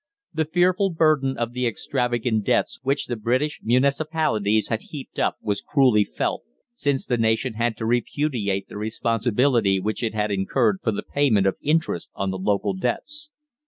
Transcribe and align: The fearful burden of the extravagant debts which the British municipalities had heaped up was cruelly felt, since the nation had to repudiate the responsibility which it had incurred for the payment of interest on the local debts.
The 0.33 0.45
fearful 0.51 0.93
burden 0.95 1.37
of 1.37 1.53
the 1.53 1.67
extravagant 1.67 2.43
debts 2.43 2.79
which 2.81 3.05
the 3.05 3.15
British 3.15 3.59
municipalities 3.61 4.69
had 4.69 4.81
heaped 4.89 5.19
up 5.19 5.37
was 5.43 5.61
cruelly 5.61 6.05
felt, 6.05 6.41
since 6.73 7.05
the 7.05 7.19
nation 7.19 7.53
had 7.53 7.77
to 7.77 7.85
repudiate 7.85 8.67
the 8.67 8.77
responsibility 8.79 9.79
which 9.79 10.01
it 10.01 10.15
had 10.15 10.31
incurred 10.31 10.79
for 10.81 10.91
the 10.91 11.03
payment 11.03 11.45
of 11.45 11.55
interest 11.61 12.09
on 12.15 12.31
the 12.31 12.39
local 12.39 12.73
debts. 12.73 13.29